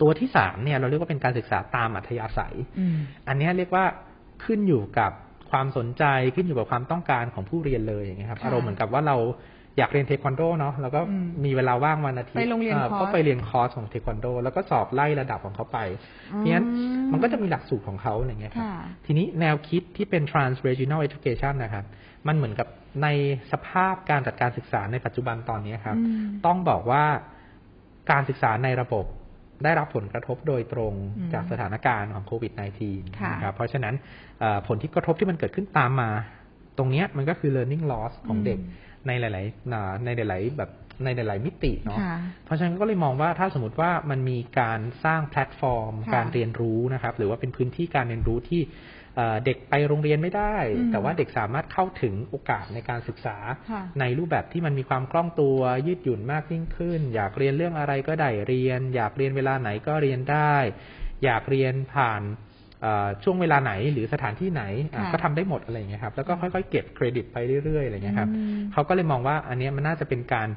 [0.00, 2.96] ตัวที่สามเนี่ยเราเรียกว่าเป็นการศึกษาตามอัธยาศัยอืม
[3.28, 3.84] อันเนี้ยเรียกว่า
[4.44, 5.12] ขึ้นอยู่กับ
[5.50, 9.16] ความสนใจขึ้นอยู่กับความต้องการของผู้เรียนเลยอย่างเงี้ยครับค่ะอารมณ์เหมือนกับว่าเรา
[9.78, 15.78] อยากเรียนเทควันโดเนาะแล้วก็อืมมีเวลาว่างวันอาทิตย์ไปโรงเรียนอ่าคอร์สก็ไปเรียนคอร์สของเทควันโด แล้วก็สอบไล่ระดับของเขาไป
[16.26, 16.66] เพราะฉะนั้น
[17.12, 18.74] มันก็จะมีหลักสูตรของเขาอย่างเงี้ยครับค่ะ
[19.06, 21.84] ทีนี้แนวคิดที่เป็น trans regional education นะครับ
[22.26, 22.68] มันเหมือนกับ
[23.02, 23.08] ใน
[23.52, 27.04] สภาพการจัดการศึกษาในปัจจุบันตอนนี้ครับอืมต้องบอกว่า
[28.10, 29.04] การศึกษาในระบบ
[29.64, 32.52] ได้รับผลกระทบโดยตรงอืมจากสถานการณ์ของโควิด
[32.86, 33.94] -19 ค่ะนะครับเพราะฉะนั้น
[34.40, 36.10] เอ่อผลที่กระทบที่มันเกิดขึ้นตามมา
[36.78, 40.70] ตรงเนี้ยมันก็คือ learning loss ของเด็กอืม ในหลายๆอ่าในหลายๆแบบ
[41.04, 48.62] ในหลาย ๆ มิติเนาะค่ะเพราะฉะนั้นก็เลยมองว่าถ้าสมมติว่ามันมีการสร้างแพลตฟอร์มค่ะการเรียนรู้นะครับ หรือว่าเป็นพื้นที่การเรียนรู้ที่
[49.16, 53.36] เอ่อเด็กไปโรงเรียนไม่ได้อืมแต่ว่าเด็กสามารถเข้าถึงโอกาสในการศึกษา
[53.70, 60.54] ค่ะในรูปแบบที่มันมีความคล่องตัวยืดหยุ่นมากยิ่งขึ้น อยากเรียนเรื่องอะไรก็ได้เรียน อยากเรียนเวลาไหนก็เรียนได้
[61.24, 62.51] อยากเรียนผ่านเอ่อ
[63.24, 64.64] ช่วงเวลาไหนหรือสถานที่ไหน
[64.94, 70.48] อะค่ะก็ทำได้หมดอะไรอย่างเงี้ยครับแล้วก็ค่อยๆเก็บเครดิตไปเรื่อยๆอะไรอย่างเงี้ยครับอืมเขาก็เลยมองว่าอันเนี้ยมันน่าจะเป็นการ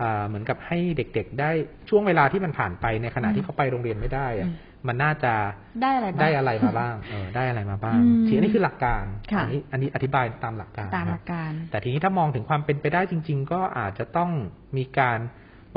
[0.00, 1.50] อ่าเหมือนกับให้เด็กๆ ได้
[1.88, 4.56] ช่วงเวลาที่มันผ่านไปในขณะอืมที่เขาไปโรงเรียนไม่ได้อะอืม
[4.88, 5.34] มันน่าจะ
[5.82, 14.30] ได้อะไรบ้างได้อะไรมาบ้างเออได้อะไรมาบ้างอืมทีนี้คือหลักการค่ะอันี้อันนี้อธิบายตามหลักการตามหคลัรับกการ แต่ทีนี้ถ้ามองถึงความเป็นไปได้จริง ๆ ก็อาจจะต้อง
[14.76, 15.18] มีการ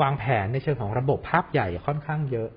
[0.02, 2.48] วางแผนในเชิงของระบบภาพใหญ่ค่อนข้างเยอะ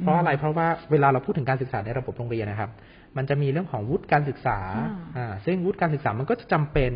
[0.00, 2.70] เพราะอะไรเพราะว่าเวลาเราพูดถึงการศึกษาในระบบโรงเรียนนะครับ
[3.16, 6.92] มันจะมีเรื่องของวุฒิการศึกษาอ่าอ่าซึ่งวุฒิการศึกษามันก็จะจำเป็น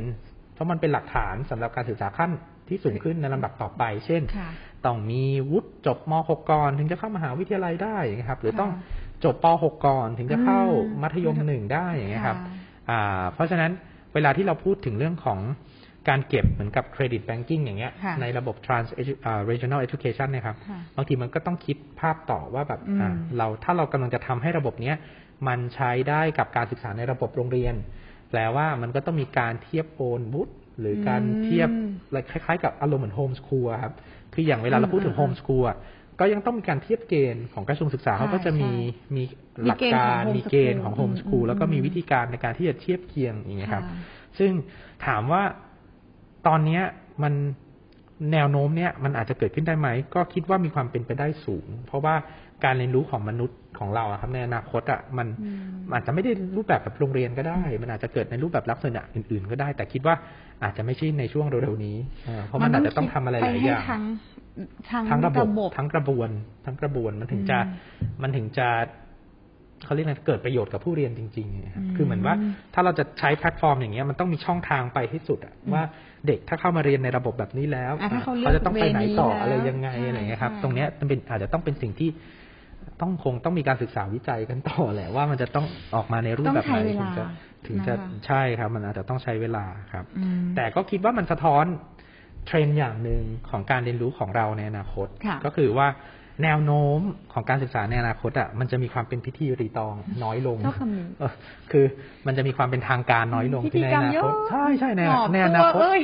[0.55, 2.31] เพราะมันเป็นหลักฐานสำหรับการศึกษาขั้น
[2.69, 4.51] ที่สูงขึ้นในลำดับต่อไป เช่นค่ะ
[4.85, 8.71] ต้องมีวุฒิจบม .6 ก่อนถึงจะเข้ามหาวิทยาลัยได้อย่างเงี้ยครับ หรือค่ะต้อง
[9.25, 13.71] จบป .6 ก่อนถึงจะเข้าอืมมัธยมหนึ่งได้อย่างเงี้ยครับค่ะอ่า เพราะฉะนั้น
[14.15, 15.39] เวลาที่เราพูดถึงเรื่องของ
[16.09, 24.97] การเก็บเหมือนกับเครดิตแบงกิ้งอย่างเงี้ยค่ะในระบบ trans edu- อ่า regional education เนะครับค่ะบางทีมันก็ต้องคิดภาพต่อว่าแบบอืมอ่าเราถ้าเรากำลังจะทำให้ระบบเนี้ย
[25.49, 27.75] มันใช้ได้กับการศึกษาในระบบโรงเรียน
[28.31, 33.95] แปลว่ามันก็ต้องมีการเทียบโอนบุตรหรือการเทียบอืมอะไรคล้ายๆ กับอารมณ์เหมือน homeschool ครับ
[34.35, 35.77] คืออย่างเวลาเราพูดถึงอืม homeschool อะ
[36.21, 39.23] ก็ยังต้องมีการเทียบเกณฑ์ของกระทรวงศึกษาใช่เขาก็จะมีใช่มี
[39.65, 43.99] มีหลักเกณฑ์ของการ home มีเกณฑ์ของโฮม school สคูลอืมแล้วก็มีอืมวิธีการในการที่จะเทียบเคียงอย่างเงี้ยครับค่ะ
[44.39, 44.53] ซึ่ง
[45.07, 45.43] ถามว่า
[46.47, 46.83] ตอนเนี้ย
[47.23, 47.35] มัน
[48.33, 52.15] แนวโน้มเนี่ยมันอาจจะเกิดขึ้นได้ไหม ก็คิดว่ามีความเป็นไปได้สูง เพราะว่า
[52.65, 55.49] การเรียนรู้ของมนุษย์ของเราอะครับในอนาคตอะมันอื
[55.89, 60.15] มอาจจะไม่ได้รูปแบบแบบโรงเรียนก็ได้ มันอาจจะเกิดในรูปแบบลักษณะอื่น ๆ ก็ได้ แต่คิดว่า
[60.63, 61.97] อาจจะไม่ใช่ในช่วงเร็วๆนี้
[62.29, 64.03] อ่าเพราะมันอาจจะต้องทำอะไรหลายอย่างไปให้ทั้ง
[64.91, 66.29] ทั้งทั้งระบบระบบทั้งกระบวน
[66.65, 68.69] ทั้งกระบวนมันถึงจะอืมมันถึงจะ
[69.85, 72.35] เขาเรียกอะไรเกิดประโยชน์กับผู้เรียนจริงๆนะครับอืมคือเหมือนว่า
[72.75, 75.83] ถ้าเราจะใช้แพลตฟอร์มอย่างเงี้ยมันต้องมีช่องทางไปให้สุดอะว่า
[76.27, 82.11] เด็กถ้าเข้ามาเรียนในระบบแบบนี้แล้วอะถ้าเขาเลือกจะต้องไปไหนต่อเวนี้แล้วอะไรยังไงใช่อะไรเงี้ยครับใช่ตรงเนี้ยมันเป็นอาจจะต้องเป็นสิ่งที่
[83.01, 87.27] ต้องคงต้องมีการศึกษาวิจัยกันต่อแหละว่ามันจะต้องออกมาในรูปแบบไหนต้องใช้เวถึลางจะ
[87.67, 91.65] ถึงจะนะคะใช่ครับ มันอาจจะต้องใช้เวลาครับอืมแต่ก็คิดว่ามันสะท้อน
[92.47, 95.89] เทรนด์อย่างหนึ่งของการเรียนรู้ของเราในอนาคตค่ะก็คือว่า
[96.43, 97.01] แนวโน้ม
[97.33, 99.95] ของการศึกษาในอนาคตอะมันจะมีความเป็นพิธีรีตอง
[100.25, 101.33] น้อยลงชอบคำนี้เออ
[101.73, 101.85] คือ
[102.27, 106.01] มันจะมีความเป็นทางการน้อยลงพิที่ธีในกรรอมนาเยคอะตใช่ใช่ในหอบในอนาคตตัวเอ้ย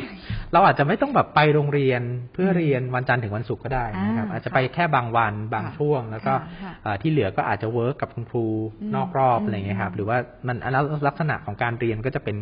[0.52, 8.46] เราอาจจะไม่ต้องแบบไปโรงเรียนเพื่อเรียนวันจันทร์ถึงวันศุกร์ก็ได้นะครับอ่าอาจจะไปแค่บางวันบางค่ะช่วง แล้วก็ค่ะเอ่อที่เหลือก็อาจจะ work กับคุณครู
[8.80, 10.16] อืมนอกรอบอืมอะไรเงี้ยครับอืมหรือว่า
[10.46, 12.36] มันอันนั้นลักษณะของการเรียนก็จะเป็น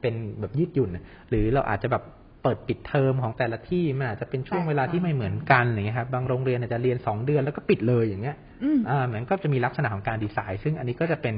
[0.00, 0.90] เป็นแบบยืดหยุ่น
[1.28, 11.34] หรือเราอาจจะแบบเปิดปิดเทอมของแต่ละที่มันอาจจะเป็นช่วงเวลาที่ไม่เหมือนกันอะไรเงี้ยครับบางโรงเรียนอาจจะเรียนสองเดือนแล้วก็ปิดเลยอย่างเงี้ยอืมอ่ามันก็จะมีลักษณะของการดีไซน์ ซึ่งอันนี้ก็จะเป็น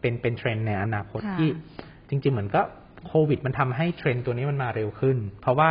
[0.00, 1.48] เป็นเป็นเทรนด์ในอนาคตค่ะที่
[2.08, 2.62] จริง ๆ เหมือนก็
[3.06, 5.68] โควิด มันทำให้เทรนด์ตัวนี้มันมาเร็วขึ้น เพราะว่า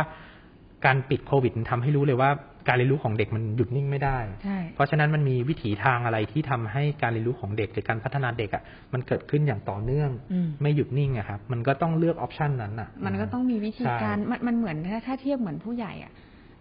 [0.86, 2.30] การปิดโควิดมันทำให้รู้เลยว่า
[2.68, 16.12] การเรียนรู้ของเด็กมันหยุดนิ่งไม่ได้ใช่เพราะฉะนั้นมันมีวิถีทางอะไรที่ทำให้การเรียนรู้ของเด็กหรือการพัฒนาเด็กอะมันเกิดขึ้นอย่างต่อเนื่องอืมไม่หยุดนิ่งอะครับมันก็ต้องเลือกออปชันนั้นอะ มันก็ต้องมีวิธีการใช่มันมันเหมือนถ้าถ้าเทียบเหมือนผู้ใหญ่อะ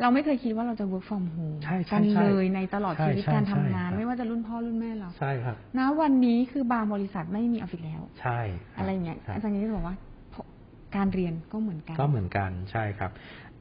[0.02, 8.40] เราไม่เคยคิดว่าเราจะ work from home ใช่ใช่กันใช่เลยในตลอดใช่ชีวิตใช่การทำใช่งานครับไม่ว่าจะรุ่นพ่อรุ่นแม่เราใช่ครับณวันนี้คือบางบริษัทไม่มีออฟฟิศแล้ว ใช่
[8.74, 9.96] คบอะไรอย่างเงี้ยครับอาจารย์นี้จะบอกว่า
[10.96, 13.12] การเรียนก็เหมือนกัน ก็เหมือนกันใช่ครับ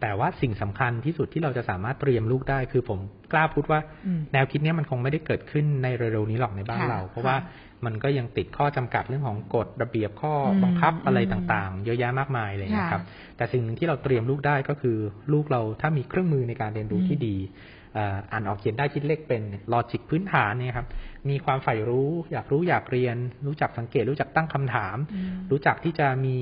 [0.00, 2.98] แต่ว่าสิ่งสำคัญที่สุดที่เราจะสามารถเตรียมลูกได้คือผม
[3.32, 14.96] กล้าพูดว่าอืมแนวคิดเนี้ยมันคงไม่ได้เกิดขึ้นในเร็วๆนี้หรอกในบ้านค่ะเรา เพราะว่าค่ะมันก็ยังติดข้อจำกัดเรื่องของกฎระเบียบข้ออมบังคับอะไรอืมต่างๆ เยอะแยะมากมายเลยนะครับค่ะแต่สิ่งหนึ่งที่เราเตรียมลูกได้ก็คือ
[15.32, 20.86] ลูกเราถ้ามีเครื่องมือในการเรียนรู้อืมที่ดีเอ่ออ่านออกเขียนได้คิดเลขเป็นลอจิกพื้นฐานเนี่ยครับ
[21.30, 26.36] มีความใฝ่รู้ อยากรู้อยากเรียน รู้จักสังเกต รู้จักตั้งคำถามอืมรู้จักที่จะมี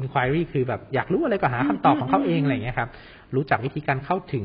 [0.00, 2.88] inquiry คือแบบอยากรู้อะไรก็หาคำตอบของเขาเองอะไรอย่างเงี้ยครับ
[3.36, 4.44] รู้จักวิธีการเข้าถึง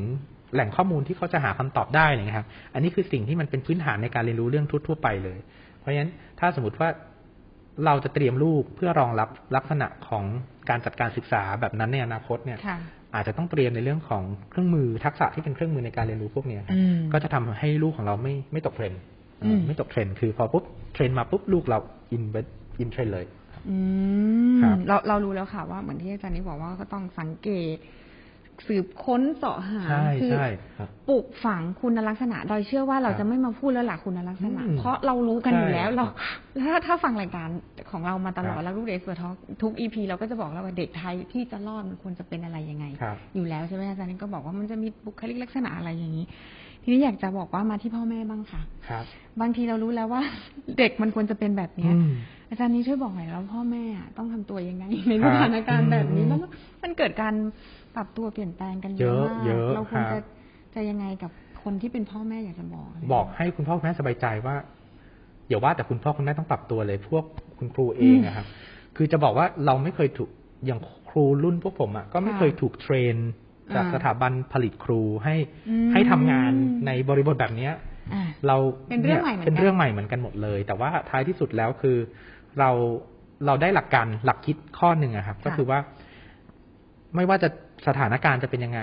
[0.54, 5.38] แหล่งข้อมูลที่เขาจะหาคำตอบได้อะไรอย่างเงี้ยครับ อันนี้คือสิ่งที่มันเป็นพื้นฐานในการเรียนรู้เรื่องทั่ว ๆ ไปเลย
[5.78, 6.88] เพราะฉะนั้นถ้าสมมติว่า
[7.86, 10.24] เราจะเตรียมลูกเพื่อรองรับลักษณะของ
[10.70, 12.78] การจัดการศึกษาแบบนั้นในอนาคตเนี่ยค่ะ
[13.14, 19.00] อาจจะต้องเตรียมในเรื่องของเครื่องมือทักษะที่เป็นเครื่องมือในการเรียนรู้พวกเนี้ยครับอืมก็จะทำให้ลูกของเราไม่ไม่ตกเทรนด์
[19.40, 20.64] เอ่ออมไม่ตกเทรนด์คือพอปุ๊บ
[20.94, 21.78] เทรนด์มาปุ๊บลูกเรา
[22.12, 22.22] อิน
[22.80, 23.26] อินเทรนด์เลย
[23.68, 23.76] อื
[24.54, 27.76] มครับเราเรารู้แล้วค่ะว่าเหมือนที่อาจารย์นี่บอกว่าก็ต้องสังเกต
[28.66, 36.04] สืบค้นเสาะหาใช่คืใช่ครับปลูกฝังคุณลักษณะโดยเชื่อว่าเราครับจะไม่มาพูดแล้วล่ะคุณลักษณะอืมเพราะเรารู้กันอยู่ใช่แล้วเรา
[36.62, 37.48] ถ้าถ้าฟังรายการ
[37.90, 46.26] ของเรามาตลอดครับแล้วลูกเด็กเสือท็อกทุกอีพีเราก็จะบอกแล้วว่าเด็กไทยที่จะรอดมันควรจะเป็นอะไรยังไงครับอยู่แล้วใช่ไหมอาจารย์นี่ก็บอกว่ามันจะมีบุคลิกลักษณะอะไรอย่างนี้
[46.82, 49.04] ทีนี้อยากจะบอกว่ามาที่พ่อแม่บ้างค่ะ ครับ
[49.40, 50.22] บางทีเรารู้แล้วว่า
[50.78, 51.94] เด็กมันควรจะเป็นแบบเนี้ย
[52.48, 56.38] อืมอาจารย์นี้ช่วยบอกหน่อยแล้วพ่อแม่อะต้องทำตัวยังไงในครัสบถานการณ์แบบนี้อืมแล้ว
[56.82, 57.34] มันเกิดการ
[57.94, 60.22] ปรับตัวเปลี่ยนแปลงกันเยอะเยอะมากเยอะเราควรครัจะบ
[60.74, 61.30] จะยังไงกับ
[61.62, 64.56] คนที่เป็นพ่อแม่อยากจะบอกะไรบอกให้คุณพ่อคุณแม่สบายใจว่า
[65.48, 67.24] อย่าว่าแต่คุณพ่อคุณแม่ต้องปรับตัวเลย พวก
[67.58, 68.46] คุณครูเองอะครับ
[68.96, 70.30] คือจะบอกว่าเราไม่เคยถูก
[70.66, 70.80] อย่าง
[71.10, 73.16] ครูรุ่นพวกผมอะก็ไม่เคยถูกเทรน
[73.74, 75.36] จากอ่าสถาบันผลิตครูให้
[75.68, 76.52] อืมให้ทำงาน
[76.86, 77.72] ในบริบทแบบเนี้ย
[78.12, 78.56] อะเรา
[78.90, 81.96] เป็นเรื่องใหม่เหมือนกันเป็นเรื่องใหม่เหมือนกันหมดเลย แต่ว่าท้ายที่สุดแล้วคือ
[82.60, 82.70] เรา
[83.46, 85.78] เราได้หลักการหลักคิดข้อหนึ่งอะครับ ก็คือว่า
[87.16, 87.48] ไม่ว่าจะ
[87.88, 88.82] สถานการณ์จะเป็นยังไง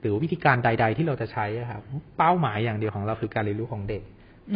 [0.00, 1.82] หรือวิธีการใด ๆ ที่เราจะใช้อะครับ
[2.18, 4.02] เป้าหมายอย่างเดียวของเราคือการเรียนรู้ของเด็ก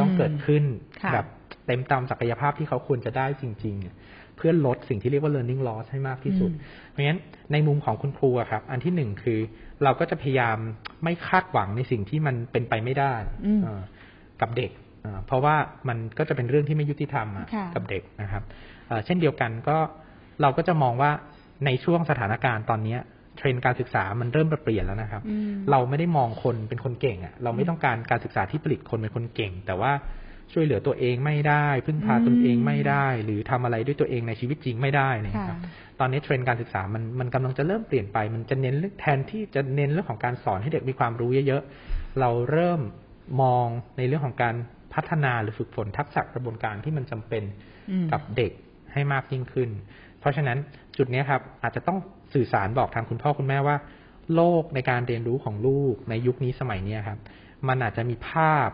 [0.00, 0.64] ต้องเกิดขึ้น
[1.02, 1.26] ค่ะแบบ
[1.66, 6.50] เต็มตามศักยภาพที่เขาควรจะได้จริง ๆ เพื่อลดสิ่งที่เรียกว่า learning loss ให้มากที่สุด
[6.88, 7.20] เพราะฉะนั้น
[7.52, 9.38] ในมุมของคุณครูอะครับ อันที่หนึ่งคือ
[9.84, 10.56] เราก็จะพยายาม
[11.04, 13.14] ไม่คาดหวังในสิ่งที่มันเป็นไปไม่ได้
[13.46, 13.80] อืมเอ่อ
[14.40, 14.70] กับเด็ก
[15.02, 15.56] เอ่อเพราะว่า
[15.88, 18.42] มันก็จะเป็นเรื่องที่ไม่ยุติธรรมอะค่ะกับเด็กนะครับ
[18.88, 19.76] เอ่อเช่นเดียวกันก็
[20.42, 21.10] เราก็จะมองว่า
[21.66, 23.00] ในช่วงสถานการณ์ตอนเนี้ย
[23.36, 29.92] เทรนด์การศึกษามันเริ่มเปลี่ยนแล้วนะครับอืมเราไม่ได้มองคนเป็นคนเก่งอะ่ะ เราไม่ต้องการการศึกษาที่ผลิตคนเป็นคนเก่ง แต่ว่า
[30.52, 35.58] ช่วยเหลือตัวเองไม่ได้ พึ่งพาตนเองไม่ได้ หรือทำอะไรด้วยตัวเองในชีวิตจริงไม่ได้เนยครับค่ะ
[36.00, 42.80] ตอนนี้เทรนด์การศึกษามันมันกำลังจะเริ่มเปลี่ยนไป มันจะเน้นเรื่องแทนที่จะเน้นเรื่องของการสอนให้เด็กมีความรู้เยอะๆ เราเริ่ม
[43.42, 43.66] มอง
[43.98, 44.54] ในเรื่องของการ
[44.94, 47.42] พัฒนาหรือฝึกฝนทักษะกระบวนการที่มันจำเป็น
[47.90, 48.52] อืมกับเด็ก
[48.92, 49.70] ให้มากยิ่งขึ้น
[50.20, 50.58] เพราะฉะนั้น
[50.96, 51.98] จุดเนี้ยครับ อาจจะต้อง
[52.34, 53.76] สื่อสารบอกทางคุณพ่อคุณแม่ว่า
[54.34, 57.18] โลกในการเรียนรู้ของลูกในยุคนี้สมัยเนี้ยครับ
[57.68, 58.70] มันอาจจะมีภาพ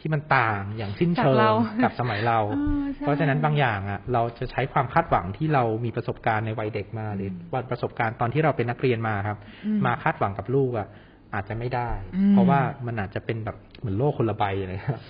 [0.00, 1.50] ที่มันต่างอย่างสิ้นเชิจากงเรา
[1.84, 10.88] กับสมัยเราเออใช่เพราะฉะนั้นบางอย่างอะ เราจะใช้ความคาดหวังที่เรามีประสบการณ์ในวัยเด็กมา หรือว่าประสบการณ์ตอนที่เราเป็นนักเรียนมาครับอืมมาคาดหวังกับลูกอะ
[11.34, 15.00] อาจจะไม่ได้อืมเพราะว่ามันอาจจะเป็นแบบเหมือนโลกคนละใบเลยครับ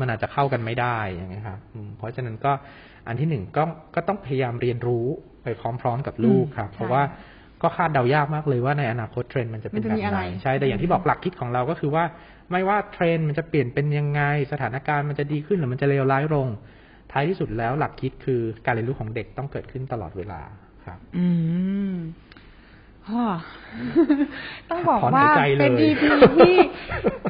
[0.00, 2.52] มันอาจจะเข้ากันไม่ได้อย่างเงี้ยครับอืมเพราะฉะนั้นก็
[3.06, 3.62] อันที่หนึ่งก็
[3.94, 5.06] ก็ต้องพยายามเรียนรู้
[5.42, 5.46] ไป
[5.82, 7.02] พร้อม ๆ กับลูกครับอืมเพราะว่า
[7.62, 12.04] ก็คาดเดายากมากเลยว่าในอนาคตเทรนด์มันจะเป็นมันจะแบบมีอะไหไรนใช่แต่อย่างที่บอกหลักคิดของเราก็คือว่า
[12.50, 16.48] ไม่ว่าเทรนด์มันจะเปลี่ยนเป็นยังไง สถานการณ์มันจะดีขึ้นหรือมันจะเลวร้ายลง
[17.12, 20.40] ท้ายที่สุดแล้วหลักคิดคือการเรียนรู้ของเด็กต้องเกิดขึ้นตลอดเวลา
[20.84, 21.26] ครับ อื
[21.90, 22.33] มฮ่า
[24.70, 26.02] ต้องบอกถอนว่าหายใจเลยเป็น EP
[26.36, 26.56] ที่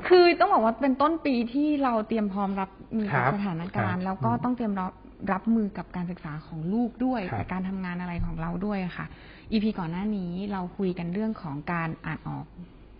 [0.08, 4.92] คือต้องบอกว่าเป็นต้นปีที่เราเตรียมพร้อมรับมือครักับบสถานการณ์ครับแล้วก็ต้องเตรียมรับ
[5.32, 9.06] รับมือกับการศึกษาของลูกด้วยครับกับการทำงานอะไรของเราด้วยค่ะ
[9.52, 12.46] EP ก่อนหน้านี้เราคุยกันเรื่องของการอ่านออก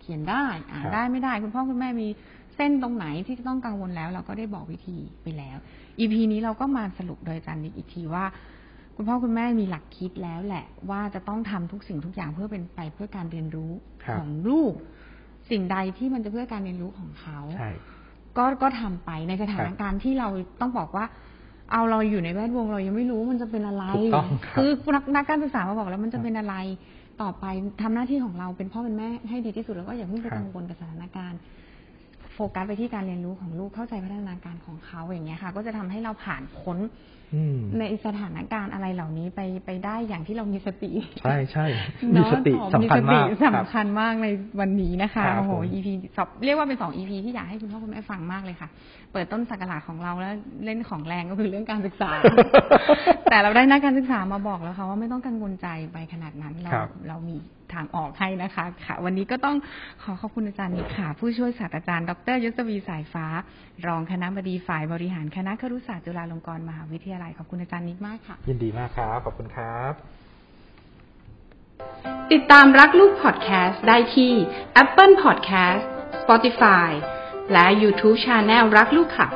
[0.01, 2.07] เขียนได้ อ่านได้ไม่ได้ คุณพ่อคุณแม่มี
[2.55, 5.57] เส้นตรงไหนที่จะต้องกังวลแล้ว เราก็ได้บอกวิธีไปแล้ว
[5.99, 8.25] EP นี้เราก็มาสรุปโดยอาจารย์นิกอีกทีว่า
[8.95, 13.71] คุณพ่อคุณแม่มีหลักคิดแล้วแหละ ว่าจะต้องทำทุกสิ่งทุกอย่างเพื่อเป็นไปเพื่อการเรียนรู้
[14.03, 14.73] ครับของลูก
[15.49, 17.69] สิ่งใดที่มันจะเพื่อการเรียนรู้ของเขาใช่
[18.37, 20.27] ก็ก็ทำไปในสถานการณ์ที่เรา
[20.61, 21.05] ต้องบอกว่า
[21.71, 26.55] เอาเราอยู่ในแวดวงเรายังไม่รู้ว่ามันจะเป็นอะไรถูกต้องครับคือนักนักการศึกษามาบอกแล้วมันจะเป็นอะไร
[27.21, 27.45] ต่อไป
[27.81, 31.39] ทำหน้าที่ของเราเป็นพ่อเป็นแม่ให้ดีที่สุดแล้วก็อย่าเพิ่งไปกังวลกับสถานการณ์
[32.33, 36.77] โฟกัสไปที่การเรียนรู้ของลูกเข้าใจพัฒนาการของเขาอย่างเงี้ยค่ะ ก็จะทำให้เราผ่านพ้น
[37.24, 37.24] อืม
[37.79, 41.65] ในสถานการณ์อะไรเหล่านี้ไปไปได้อย่างที่เรามีสติ ใช่ใช่
[42.13, 44.27] มีเนาะสติอ๋อสำคัญมากสติสำคัญมากใน
[44.59, 48.69] วันนี้นะคะครับโอ้โหผม EP สอบเรียกว่าเป็นสอง EP ที่อยากให้คุณพ่อคุณแม่ฟังมากเลยค่ะ
[49.13, 50.33] เปิดต้นสักราชของเราแล้ว
[50.65, 52.09] เล่นของแรงก็คือเรื่องการศึกษา
[53.29, 57.37] แต่เราได้นักการศึกษามาบอกแล้วค่ะว่าไม่ต้องกังวลใจไปขนาดนั้นเราครับเรามี
[57.73, 59.55] ทางออกให้นะคะ ค่ะ วันนี้ก็ต้อง
[60.03, 63.25] ขอขอบคุณอาจารย์นิกค่ะ ผู้ช่วยศาสตราจารย์ ดรยศวีสายฟ้า
[63.87, 69.93] รองคณะบดีฝ่ายบริหารคณะครุศาสตร์จุฬาลงกรณ์มหาวิทยาลัยขอบคุณอาจารย์นิกมากค่ะ ยินดีมากครับ ขอบคุณครับ
[72.31, 74.31] ติดตามรักลูกพอดแคสต์ได้ที่
[74.83, 75.83] Apple Podcast
[76.21, 76.89] Spotify
[77.51, 79.27] และ YouTube Channel รักลูกค่ะ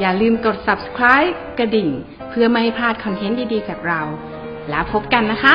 [0.00, 1.90] อย่าลืมกด subscribe กระดิ่ง
[2.28, 4.00] เพื่อไม่ให้พลาดคอนเทนต์ดีๆจากเรา
[4.70, 5.54] แล้วพบกันนะคะ